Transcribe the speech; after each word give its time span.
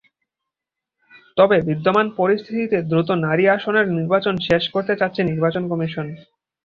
তবে 1.37 1.57
বিদ্যমান 1.67 2.07
পরিস্থিতিতে 2.19 2.77
দ্রুত 2.89 3.09
নারী 3.25 3.43
আসনের 3.47 3.85
নির্বাচন 3.91 4.35
শেষ 4.47 4.63
করতে 4.73 4.93
চাচ্ছে 4.99 5.21
নির্বাচন 5.23 5.63
কমিশন। 5.71 6.05